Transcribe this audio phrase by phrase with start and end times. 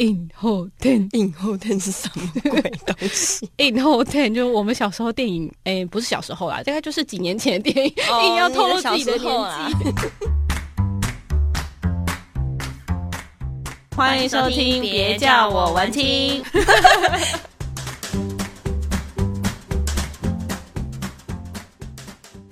[0.00, 3.48] 影后天，影后天是什么鬼东西？
[3.64, 9.74] 影后天就是我们小时候电影，哎、欸，不是小时候啦，大概就是几年前的电影，硬、哦、要透露自己的年纪。
[13.96, 16.44] 欢迎收听，别叫我文青。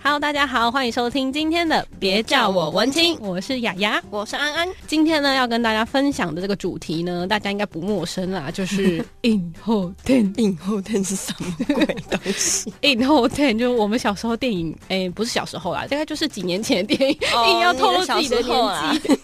[0.07, 4.68] Hello，大家好，欢迎收听今天的别叫我文青，我是雅雅，我是安安。
[4.86, 10.31] 今天呢，要跟大家分享的这个主题呢，大家应该不陌生啦，就是影后天。
[10.36, 12.71] 影后天是什么鬼东西？
[12.82, 19.11] 影后天就是我们小时候电影，哎、欸，不是小时候啦，大概就是几年前的电影，哦、硬要透露自己的年纪。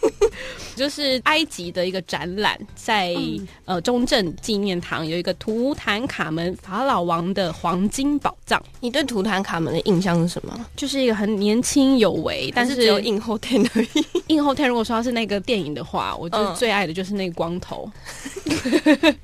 [0.76, 8.62] 就是埃及的一个展览，在、嗯、呃中正纪念堂有一个图坦卡门法老王的黄金宝藏。
[8.80, 10.66] 你对图坦卡门的印象是什么？
[10.74, 14.04] 就是一个很年轻有为，但是只有影后天而已。
[14.26, 17.90] 影后天如果说他是那个电影的话，我就最爱的就是那个光头。
[18.44, 19.16] 嗯、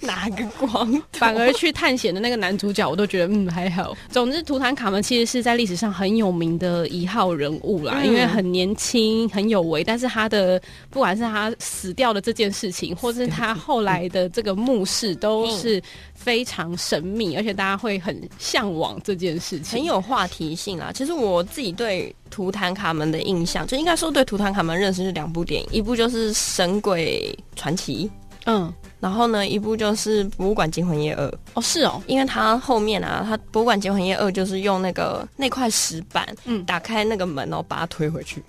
[0.00, 1.00] 哪个光头？
[1.12, 3.96] 反而去探险的那个男主角，我都觉得嗯还好。
[4.10, 10.60] 总之，图坦卡门其实是在历史上很有名的一号人物啦，嗯、因为很年轻很有为，但是他的。
[10.90, 15.80] 不管是他死掉的这件事情，或是他后来的这个墓室，都是
[16.22, 20.92] 非常神秘，而且大家会很向往这件事情，很有话题性啊。
[20.94, 28.06] 其实我自己对图坦卡门的印象，就应该说对图坦卡门认识是两部电影，一部就是《神鬼传奇》，
[28.44, 31.26] 嗯，然后呢，一部就是《博物馆惊魂夜二》。
[31.54, 38.44] 哦，是哦，因为他后面啊，他《博物馆惊魂夜二》就是用那个那块石板，嗯，打开那个门，然后把它推回去。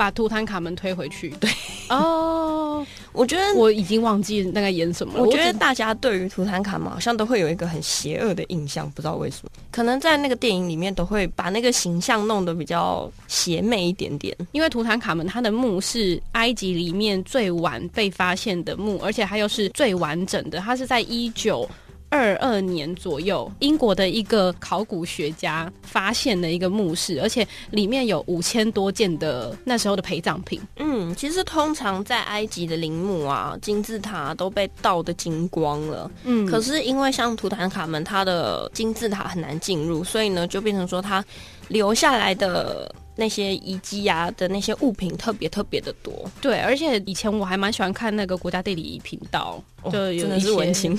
[0.00, 1.28] 把图坦卡门推回去。
[1.38, 1.50] 对
[1.90, 5.22] 哦，oh, 我觉得我已经忘记那个演什么了。
[5.22, 9.50] 我觉得大家对于图坦卡门好像都会有一个很邪恶的印象，不知道为什么。
[9.70, 14.34] 可能在那个电影里面都会把那个形象弄得比较邪魅一点点。
[14.52, 20.60] 因为图坦卡门他的墓是埃及里面最晚被发现的墓，而且它又是最完整的。
[20.60, 21.68] 它是在一九。
[22.10, 30.60] 二二年左右，英国的一个考古学家发现了一个墓室，而且里面有五千多件的那时候的陪葬品。
[30.76, 36.10] 嗯，其实通常在埃及的陵墓啊、金字塔都被盗的精光了。
[36.24, 41.24] 嗯，可是因为像图坦卡门，他的金字塔很难进入，所以呢，就变成说他
[41.70, 42.94] 留下来的。
[43.16, 50.98] 那些遗迹啊的那些物品特别特别的多，对，而且以前我还蛮喜欢看那个国家地理频道，哦、就有一些文青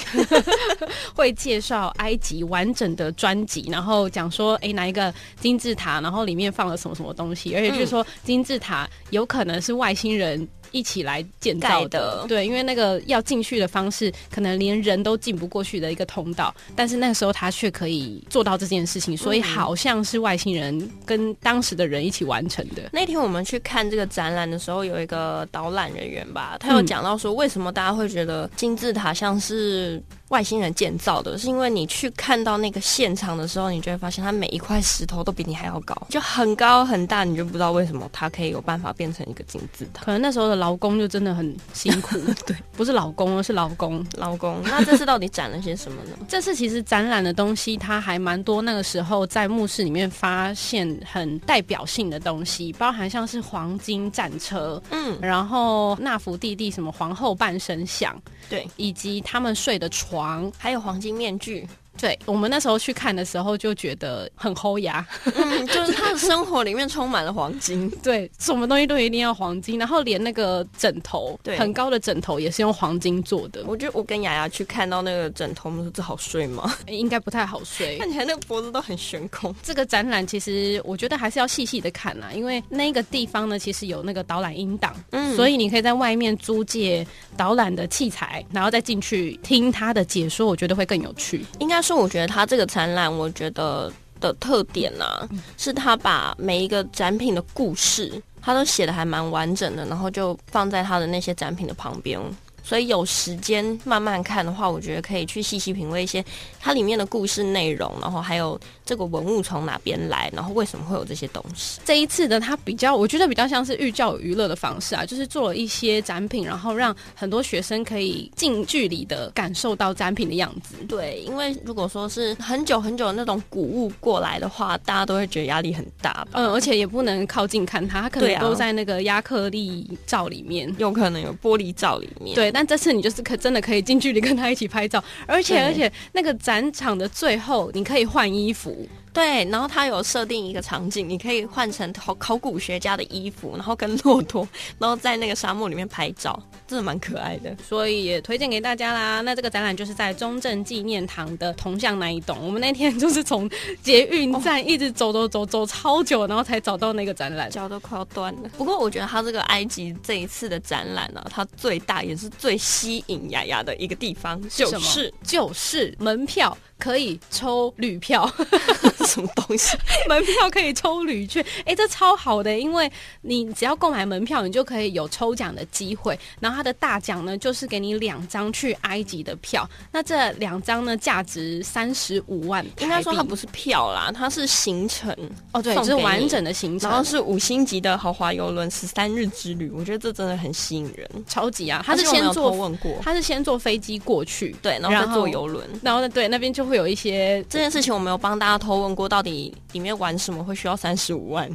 [1.15, 10.47] 会介绍埃及完整的专辑，然后讲说，哎，哪一个金字塔，然后里面放了什么什么东西，而且就是说金字塔有可能是外星人。
[10.73, 20.60] 一起来建造的，对，因为那个要进去的方式，可能连人都进不过去的一个通道，但是那个时候他却可以做到这件事情，所以好像是外星人
[21.05, 22.89] 跟当时的人一起完成的。
[22.91, 40.05] 那天我们去看这个展览的时候，有一个导览人员吧，他有讲到说，为什么大家会觉得金字塔像是外星人建造的，是因为你去看到那个现场的时候，你就会发现它每一块石头都比你还要高，就很高很大，你就不知道为什么它可以有办法变成一个金字塔。
[40.05, 44.61] 可能那时候的劳工就真的很辛苦， 对，不是老公，而是劳工，劳工。
[44.63, 46.15] 那这次到底展了些什么呢？
[46.29, 58.15] 这次其实展览的东西它还蛮多，那个时候在墓室里面发现很代表性的东西，包含像是黄金战车，嗯，然后纳福弟弟什么皇后半身像，
[58.49, 60.20] 对，以及他们睡的床。
[60.57, 61.67] 还有黄金面具。
[61.99, 73.63] 对，我们那时候去看的时候就觉得很齁牙，嗯， 就是他的生活里面充满了黄金， 对，什么东西都一定要黄金，然后连那个枕头，对，很高的枕头也是用黄金做的。
[73.67, 76.73] 我觉得我跟雅雅去看到那个枕头，我们说这好睡吗？
[76.87, 79.53] 应该不太好睡，看起来那个脖子都很悬空。
[79.61, 91.45] 这个展览其实我觉得还是要细细的看啦，因为那个地方呢，其实有那个导览音档，嗯，所以你可以在外面租借导览的器材，然后再进去听他的解说，我觉得会更有趣。
[91.59, 91.80] 应该。
[91.81, 95.27] 是我觉得他这个展览，我觉得的特点呢、啊，
[95.57, 102.19] 是他把每一个展品的故事，他都写的还蛮完整的，然后就放在他的那些展品的旁边。
[102.63, 106.23] 所以有时间慢慢看的话，我觉得可以去细细品味一些
[106.59, 111.81] 它里面的故事内容，然后还有这个文物从哪边来，然后为什么会有这些东西。
[111.83, 120.75] 这一次的它比较，我觉得比较像是寓教于乐的方式啊，就是做了一些展品，然后让很多学生可以近距离的感受到展品的样子。
[120.87, 126.27] 对，因为如果说是很久很久的那种古物过来的话，大家都会觉得压力很大吧。
[126.33, 132.35] 嗯，而且也不能靠近看它，它可能都在那个亚克力罩里面，有可能有玻璃罩里面。
[132.35, 132.50] 对。
[132.53, 144.47] 但这次你就是可真的可以近距离跟他一起拍照，而且而且那个展场的最后你可以换衣服，对，然后它有设定一个场景，你可以换成考考古学家的衣服，然后跟骆驼，
[144.79, 147.55] 然后在那个沙漠里面拍照，真的蛮可爱的。
[147.67, 149.21] 所以也推荐给大家啦。
[149.21, 152.37] 那这个展览就是在中正纪念堂的铜像那一栋。
[152.41, 153.49] 我们那天就是从
[153.83, 158.49] 捷运站一直走走走走超久，然后才找到那个展览，脚都快要断了。
[158.57, 166.57] 不过我觉得它这个埃及这一次的展览呢、啊，它最大也是最吸引雅雅的一个地方，就是就是门票。
[166.81, 168.27] 可以抽旅票，
[169.03, 169.77] 什么东西？
[170.07, 176.17] 门票可以抽旅券，哎、欸，这超好的，因为你只要购买门票，你就可以有抽奖的机会。
[176.39, 179.69] 然后它的大奖呢，就是给你两张去埃及的票。
[179.91, 182.65] 那这两张呢，价值三十五万。
[182.79, 185.15] 应该说它不是票啦，它是行程
[185.51, 189.69] 哦，对，就是完整的行程，然后是五星级的豪华游轮十三日之旅。
[189.69, 191.83] 我觉得这真的很吸引人，超级啊！
[191.85, 196.61] 他是先坐问过，他是先坐飞机过去，对，然后再坐游轮，然后呢，对，那边就。
[196.71, 201.49] 会有一些这件事情，我没有帮大家偷问过，到底里面玩什么会需要三十五万？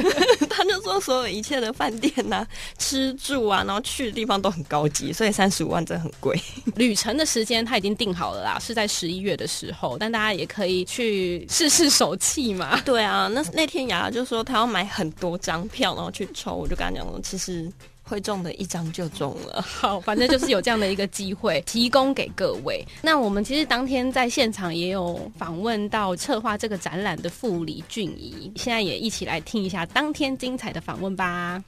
[0.48, 2.48] 他就说所有一切的饭店呐、啊、
[2.78, 6.38] 吃住啊，然后去的地方都很高级，所以三十五万真的很贵。
[6.76, 12.80] 旅程的时间他已经定好了啦，是在十一月的时候，但大家也可以去试试手气嘛。
[12.84, 17.70] 对啊，那那天雅雅就说他要买很多张票，然后去抽，我就跟他讲说，其实。
[18.02, 22.84] 会中的一张就中了，好，反正就是有这样的一个机会 提供给各位。
[23.00, 31.62] 那我们其实当天在现场也有访问到策划这个展览的副李俊怡，现在也一起来听一下当天精彩的访问吧。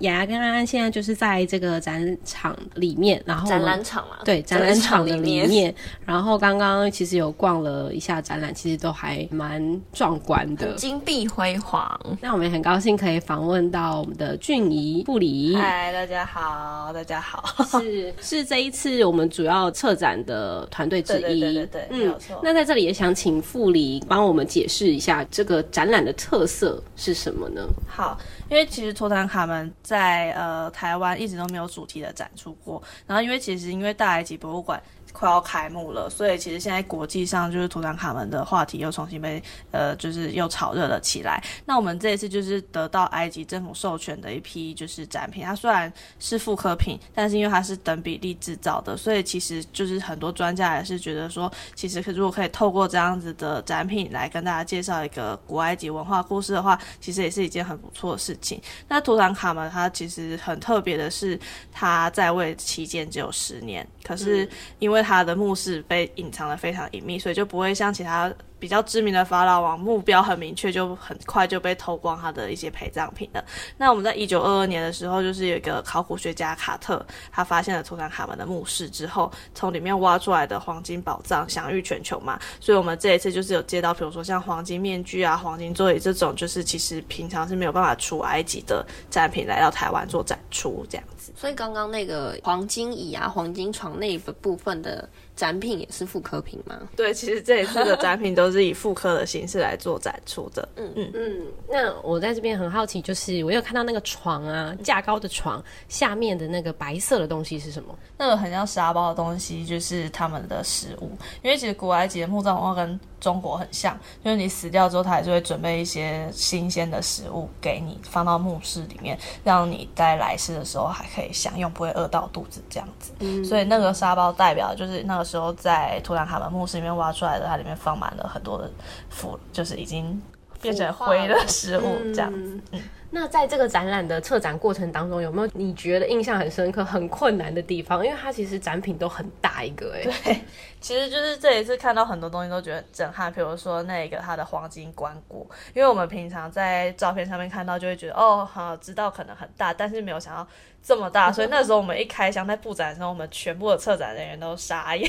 [0.00, 5.74] 雅雅跟安安现在就是在这个展场里面，然后展览场嘛，对，展览场的里面。
[6.04, 12.00] 然后刚刚其实有逛了一下展览，其实都还蛮壮观的，金碧辉煌。
[12.20, 15.54] 那我们也很高兴可以访问到我们的俊怡傅里。
[15.54, 17.44] 嗨，大家好，大家好，
[17.80, 21.20] 是是这一次我们主要策展的团队之一。
[21.20, 22.40] 对对对对对，嗯，没有错。
[22.42, 27.62] 那在这里也想请傅里帮我们解释一下这个展览的特色是什么呢？
[27.86, 28.18] 好。
[28.50, 34.82] 因为其实托坦卡门在呃台湾一直都没有主题的展出过，然后因为其实因为大埃及博物馆。
[35.12, 41.42] 快要开幕了，所以其实现在国际上就是图坦卡门的话题又重新被呃，就是又炒热了起来。
[41.64, 58.60] 那我们这一次就是得到埃及政府授权的一批就是展品，它虽然是复刻品，但是因为它是等比例制造的，所以其实就是很多专家也是觉得说，其实如果可以透过这样子的展品来跟大家介绍一个古埃及文化故事的话，其实也是一件很不错的事情。
[58.88, 61.38] 那图坦卡门它其实很特别的是，
[61.72, 64.48] 它在位期间只有十年，可是
[64.78, 73.42] 因为他的墓室被隐藏的非常隐秘，所以就不会像其他比较知名的法老王目标很明确，就很快就被偷光他的一些陪葬品了。
[73.78, 82.38] 那我们在一九二二年的时候，就是有一个考古学家卡特，他发现了图坦卡门的墓室之后，从里面挖出来的黄金宝藏享誉全球嘛。
[82.60, 91.32] 所以我们这一次就是有接到，比如说像黄金面具啊、黄金座椅这种，就是其实平常是没有办法出埃及的展品来到台湾做展出这样子。
[91.34, 95.08] 所以刚刚那个黄金椅啊、黄金床那个部分的。
[95.40, 96.78] 展品也是复刻品吗？
[96.94, 100.68] 对，其实这一次的展品都是以复刻的形式来做展出的。
[100.76, 101.46] 嗯嗯嗯。
[101.66, 107.98] 那我在这边很好奇，就是我有看到那个床啊，架高的床下面的那个白色的东西是什么？
[108.18, 111.10] 那个很像沙包的东西，就是他们的食物。
[111.42, 123.12] 因为其实古埃及的墓葬文化跟中国很像，就是你死掉之后，他还是会准备一些新鲜的食物给你，放到墓室里面，让你在来世的时候还可以享用，不会饿到肚子这样子。
[123.20, 123.42] 嗯。
[123.42, 125.29] 所以那个沙包代表就是那个。
[125.30, 128.68] 时候在图坦卡门墓室里面挖出来的，它里面放满了很多的
[129.08, 130.20] 腐，就是已经
[130.60, 132.60] 变成灰的食物这样子。
[132.72, 138.04] 嗯，那在这个展览的策展过程当中，有没有你觉得印象很深刻、很困难的地方？
[138.04, 140.40] 因为它其实展品都很大一个，哎，对，
[140.80, 150.46] 其实就是这一次看到很多东西都觉得很震撼，比如说那个它的黄金棺椁，因为我们平常在照片上面看到就会觉得哦，好知道可能很大，但是没有想到。
[150.82, 155.06] 这么大， 所以那时候我们一开箱在布展的时候，我们全部的策展人员都傻眼，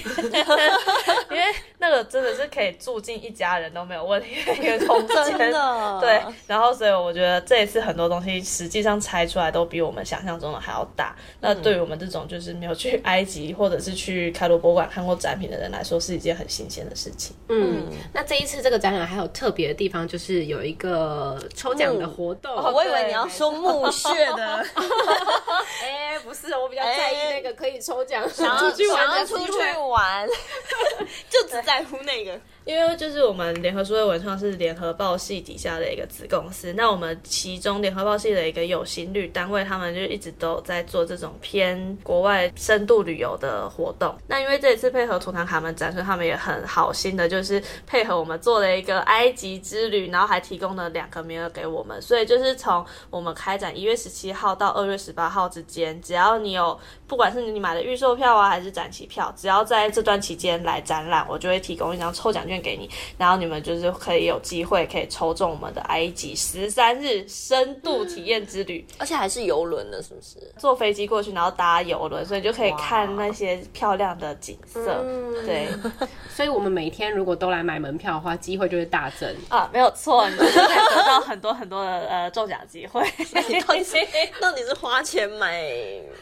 [1.29, 1.43] 因为
[1.77, 6.00] 那个真的是可以住进一家人都没有问题的一个空间， 真的。
[6.01, 11.15] 对，然后所以我觉得这一次很多东西实际上拆出来都比我们想象中的还要大。
[11.39, 17.36] 那对于我们这种就是没有去埃及或者是去开罗博物馆看过展品的人来说，是一件很新鲜的事情。
[17.50, 22.55] 嗯，那这一次这个展览还有特别的地方，就是有一个抽奖的活动。
[22.55, 24.65] 哦，我以为你要说墓穴的。
[25.81, 30.27] 哎、欸，不是，我比较在意那个可以抽奖， 想要出去玩，想要出去玩，
[31.29, 32.39] 就只在乎那个。
[32.63, 44.16] 因为就是我们联合书的文创是联合报系底下的一个子公司，那我们其中联合报系的一个有心旅单位，他们就一直都在做这种偏国外深度旅游的活动。
[44.28, 52.02] 那因为这一次配合图坦卡门展，所以他们也很好心的，就是配合我们做了一个埃及之旅，然后还提供了两个名额给我们。
[52.02, 67.28] 所以就是从我们开展一月十七号到二月十八号之间，只要你有，不管是你买的预售票啊，还是展期票，只要在这段期间来展览，我就会提供一张抽奖券给你，然后你们就是可以有机会可以抽中我们的埃及十三日
[67.72, 70.40] 深度体验之旅，而且还是游轮的，是不是？
[70.58, 75.04] 坐飞机过去，然后搭游轮，所以就可以看那些漂亮的景色。
[75.46, 75.68] 对，
[76.30, 83.01] 所以我们每天如果都来买门票的话，机会就会大增啊，没有错，你就可以得到很多很多的呃中奖机会。
[83.32, 83.60] 到底
[84.42, 85.63] 到底是花钱买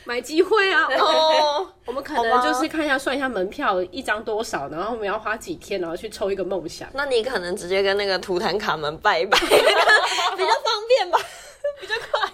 [0.03, 0.87] 买机会啊？
[0.99, 6.87] 哦，我们可能就是看一下算一下门票一张多少，然后我们要花几天，然后去抽一个梦想。
[6.93, 11.17] 那你可能直接跟那个图坦卡门拜一拜， 比较方便吧，
[11.81, 12.29] 比较快。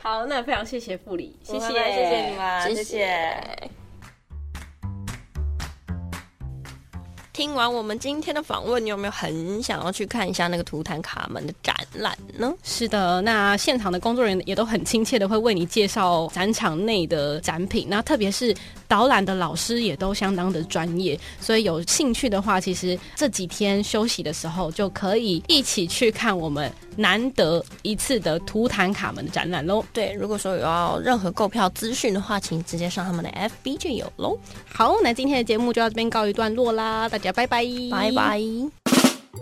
[0.00, 3.70] 好，那非常谢谢副理，谢谢，谢谢你们，谢谢。
[7.32, 12.52] 听完我们今天的访问，你有没有很想要去看一下那个图坦卡门的展览呢？
[12.62, 18.54] 是的，那现场的工作人员也都很亲切的会为你介绍展场内的展品，那特别是
[18.90, 29.82] 导览的老师也都相当的专业，所以有兴趣的话，其实这几天休息的时候就可以一起去看我们难得一次的图坦卡门的展览喽。
[29.94, 33.30] 对，如果说有要任何购票资讯的话，请直接上他们的
[33.64, 34.36] FB 就有喽。
[34.70, 37.30] 好，那今天的节目就到这边告一段落啦，大家。
[37.30, 38.79] 拜拜拜拜。